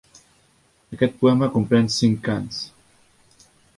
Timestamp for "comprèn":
1.57-1.91